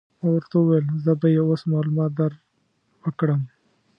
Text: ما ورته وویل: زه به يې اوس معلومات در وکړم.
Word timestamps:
ما 0.19 0.27
ورته 0.35 0.55
وویل: 0.59 0.85
زه 1.05 1.11
به 1.19 1.27
يې 1.35 1.41
اوس 1.47 1.61
معلومات 1.71 2.11
در 2.19 2.31
وکړم. 3.03 3.41